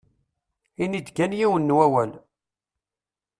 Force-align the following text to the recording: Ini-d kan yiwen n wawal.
Ini-d 0.83 1.07
kan 1.15 1.31
yiwen 1.39 1.65
n 1.71 1.75
wawal. 1.77 2.11